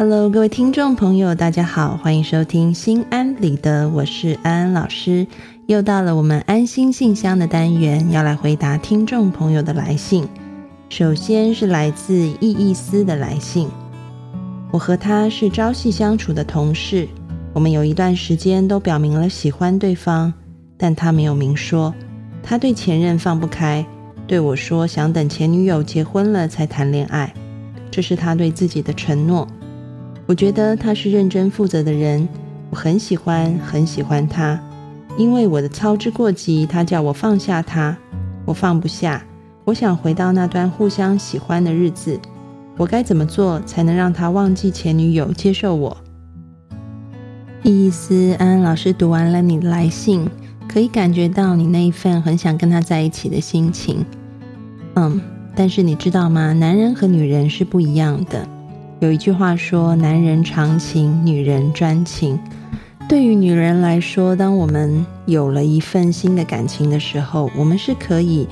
[0.00, 5.26] Hello，各位听众朋友，大家好，欢迎收听心安理得，我是安安老师。
[5.66, 10.24] 又到了我们安心信箱的单元，要来回答听众朋友的来信。
[10.88, 13.68] 首先是来自易易思的来信，
[14.70, 17.08] 我和他是朝夕相处的同事，
[17.52, 20.32] 我们有一段时间都表明了喜欢对方，
[20.76, 21.92] 但他没有明说。
[22.40, 23.84] 他对前任放不开，
[24.28, 27.34] 对我说想等前女友结婚了才谈恋爱，
[27.90, 29.44] 这是他对自己的承诺。
[30.28, 32.28] 我觉得他是认真负责的人，
[32.68, 34.60] 我很喜欢很喜欢他，
[35.16, 37.96] 因为我的操之过急，他叫我放下他，
[38.44, 39.24] 我放不下。
[39.64, 42.20] 我想回到那段互相喜欢的日子，
[42.76, 45.96] 我该怎么做才能让他忘记前女友，接受我？
[47.62, 50.28] 意思，安老师读完了你的来信，
[50.68, 54.04] 可以感觉到你那一份很想跟他在一起的心情。
[54.96, 55.18] 嗯，
[55.54, 56.52] 但是你知道吗？
[56.52, 58.46] 男人和女人是不一样的。
[59.00, 62.38] 有一句话说：“男人长情，女人专情。”
[63.08, 68.46] 对于女人来说，当我们有了一份新的感情的时候，我们是可以。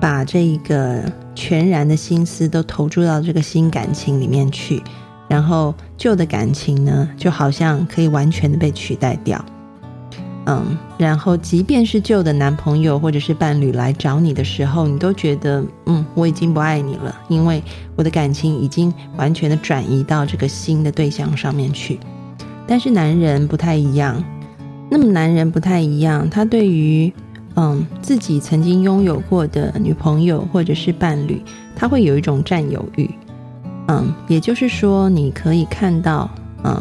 [0.00, 4.82] 把这一个全然的心思都投注到这个新感情里面去，
[5.28, 9.44] 然后旧的感情呢，就好像可以完全的被取代掉。
[10.50, 17.62] 嗯，然后即便是旧的男朋友或者是伴侣来找你的时候，你都觉得，嗯，我已经不爱你了，因为
[17.94, 22.00] 我的感情已经完全的转移到这个新的对象上面去。
[22.66, 24.22] 但是男人不太一样，
[24.90, 27.12] 那么男人不太一样，他对于。
[27.56, 31.42] 嗯，自己曾经拥有过的女朋友或者是伴侣，
[31.74, 33.10] 他会有一种占有欲。
[33.88, 36.30] 嗯，也就是说，你可以看到，
[36.62, 36.80] 嗯，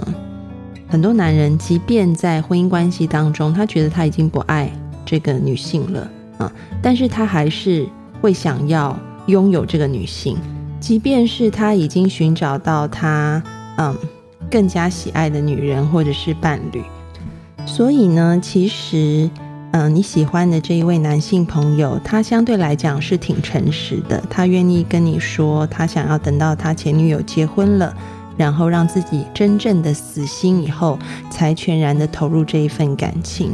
[0.89, 4.69] 很多男人即便在婚姻关系当中，他觉得他已经不爱
[5.05, 6.51] 这个女性了，啊，
[6.81, 7.87] 但是他还是
[8.19, 10.35] 会想要拥有这个女性，
[10.79, 13.41] 即便是他已经寻找到他
[13.77, 13.95] 嗯
[14.49, 16.81] 更加喜爱的女人或者是伴侣。
[17.65, 19.29] 所以呢，其实。
[19.71, 24.19] 嗯，你喜欢的这一位男性朋友，他相对来讲是挺诚实的。
[24.27, 27.95] 他愿意跟你说，他想要等到他前女友结婚了，
[28.39, 30.97] 然后让自己真正的死心以后，
[31.29, 33.53] 才全然的投入这一份感情。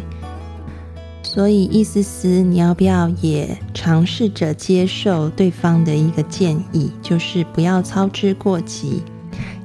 [1.24, 9.02] 所以，意思是你要不要也尝试着接受对方的一个建议，就是不要操之过急。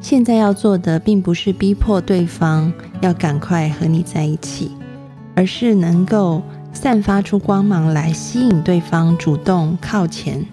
[0.01, 2.73] 现在要做的，并不是逼迫对方
[3.03, 4.73] 要赶快和你在一起。
[5.37, 6.43] 而是能够
[6.73, 10.45] 散发出光芒来吸引对方主动靠前，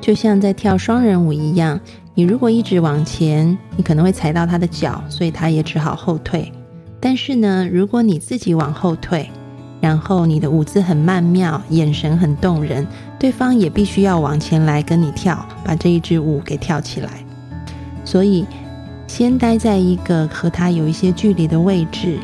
[0.00, 1.80] 就像在跳双人舞一样。
[2.18, 6.50] 你如果一直往前，你可能会踩到他的脚，所以他也只好后退。
[6.98, 9.30] 但是呢，如果你自己往后退，
[9.80, 12.84] 然后你的舞姿很曼妙，眼神很动人，
[13.20, 17.08] 对方也必须要往前来跟你跳，把这一支舞给跳起来。
[18.04, 18.44] 所以，
[19.06, 22.18] 先待在一个和他有一些距离的位置。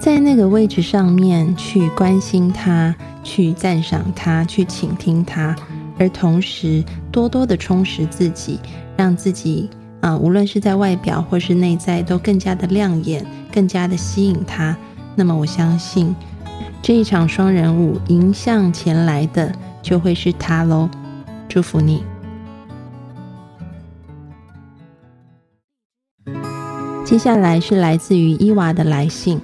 [0.00, 2.92] 在那个位置上面去关心他，
[3.22, 5.54] 去赞赏他，去倾听他，
[6.00, 8.58] 而同时多多的充实自己，
[8.96, 9.68] 让自己
[10.00, 14.74] 啊，无论是在外表或是内在，都更加的亮眼，更加的吸引他。
[15.14, 16.16] 那么我相信
[16.80, 20.88] 这一场双人舞迎向前来的就会是他喽。
[21.46, 22.02] 祝福你。
[27.04, 29.38] 接下来是来自于伊娃的来信。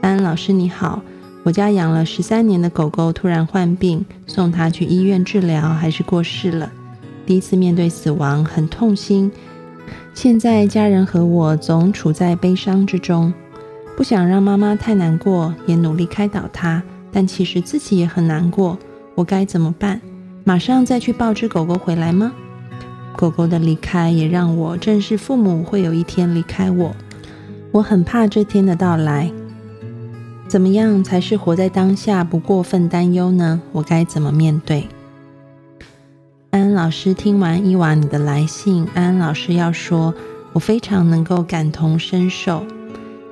[0.00, 1.02] 安老师你好，
[1.44, 6.70] 我家养了十三年的狗狗突然患病，送它去医院治疗，还是过世了。
[7.24, 9.30] 第一次面对死亡，很痛心。
[10.12, 13.32] 现在家人和我总处在悲伤之中，
[13.96, 16.82] 不想让妈妈太难过，也努力开导她，
[17.12, 18.76] 但其实自己也很难过。
[19.14, 20.00] 我该怎么办？
[20.44, 22.32] 马上再去抱只狗狗回来吗？
[23.16, 26.94] 狗狗的离开也让我正视父母会有一天离开我，
[27.72, 29.30] 我很怕这天的到来。
[30.48, 33.60] 怎么样才是活在当下，不过分担忧呢？
[33.70, 34.88] 我该怎么面对？
[36.50, 40.14] 安安老师听完伊娃你的来信，安安老师要说，
[40.54, 42.64] 我非常能够感同身受，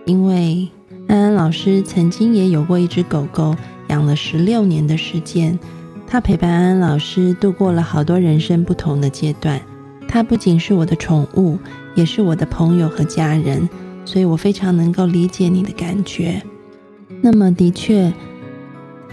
[0.05, 0.69] 因为
[1.09, 3.57] 安安老师曾经也有过一只狗狗，
[3.89, 5.59] 养了十六年的时间，
[6.07, 9.59] 它陪伴安安老师度过了好多人生不同的阶段。
[10.07, 11.59] 它不仅是我的宠物，
[11.95, 13.67] 也是我的朋友和家人，
[14.05, 16.43] 所以我非常能够理解你的感觉。
[17.23, 18.13] 那么，的确，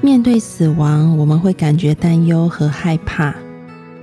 [0.02, 3.34] 面对死亡，我们会感觉担忧和害怕。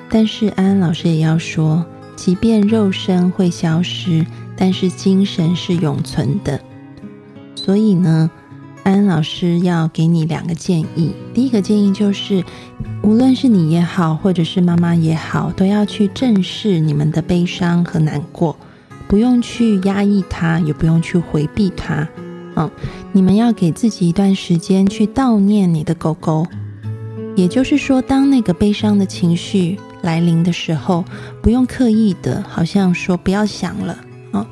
[0.08, 1.84] 但是，安安老师也要说，
[2.16, 4.24] 即便肉身会消失，
[4.56, 6.60] 但是精神是永存的。
[7.54, 8.30] 所以呢，
[8.82, 11.12] 安安老师要给你两个建议。
[11.34, 12.44] 第一个建议就是，
[13.02, 18.56] 无论是你也好，或者是妈妈也好，都要去正视你们的悲伤和难过。
[19.06, 22.08] 不用去压抑它，也不用去回避它。
[23.12, 26.44] 你们要给自己一段时间去悼念你的狗狗。
[27.36, 31.04] 也就是说，当那个悲伤的情绪来临的时候，
[31.40, 33.96] 不用刻意的，好像说不要想了
[34.32, 34.46] 啊，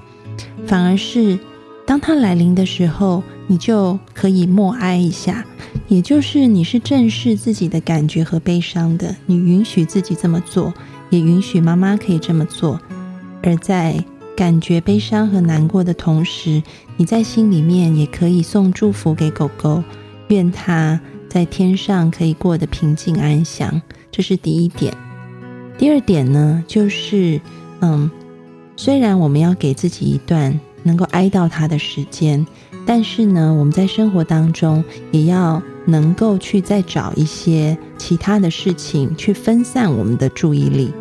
[0.67, 1.39] 反而是
[1.85, 5.45] 当它来临的时候，你就可以默哀一下。
[5.89, 10.73] 也就是你是正视自己的感觉和悲伤的，你允许自己这么做，
[11.11, 12.81] 也允许妈妈可以这么做。
[13.43, 14.03] 而在
[14.39, 16.63] 感觉悲伤和难过的同时，
[16.97, 19.83] 你在心里面也可以送祝福给狗狗，
[20.29, 23.83] 愿它在天上可以过得平静安详。
[24.13, 24.97] 这是第一点。
[25.77, 27.41] 第二点呢，就是
[27.81, 28.09] 嗯，
[28.77, 32.47] 虽然我们要给自己一段能够哀悼它的时间，
[32.87, 35.61] 但是呢，我们在生活当中也要。
[35.89, 40.93] 能够去再找一些其他的事情去分散我们的注意力，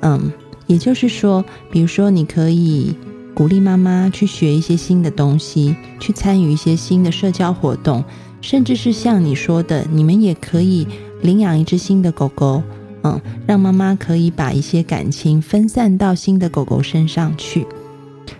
[0.00, 0.32] 嗯，
[0.72, 2.96] 也就是说，比如说，你可以
[3.34, 8.02] 鼓励妈妈去学一些新的东西，去参与一些新的社交活动，
[8.40, 10.86] 甚至是像你说的，你们也可以
[11.20, 12.62] 领养一只新的狗狗，
[13.02, 17.66] 嗯，让妈妈可以把一些感情分散到新的狗狗身上去。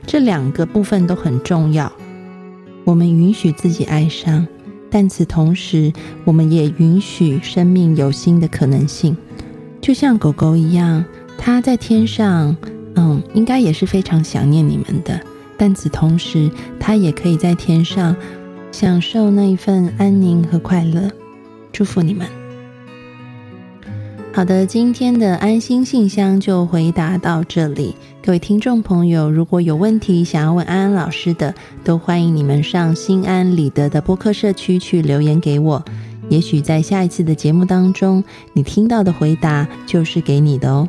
[0.06, 1.93] 这两个部分都很重要，
[2.84, 4.46] 我们允许自己哀伤。
[4.90, 5.93] 但此同时，
[6.25, 9.14] 我们也允许生命有新的可能性，
[9.82, 11.05] 就像狗狗一样，
[11.38, 12.56] 他在天上，
[12.94, 15.20] 嗯，应该也是非常想念你们的。
[15.56, 16.50] 但此同时，
[16.81, 18.17] 他也可以在天上
[18.70, 21.11] 享受那一份安宁和快乐。
[21.73, 22.26] 祝福你们。
[24.32, 27.94] 好的，今天的安心信箱就回答到这里。
[28.25, 35.84] 各位听众朋友，如果有问题想要问安安老师的，都欢迎你们上心安理得的播客社区去留言给我。
[36.29, 38.25] 也许在下一次的节目当中，
[38.55, 40.88] 你听到的回答就是给你的哦。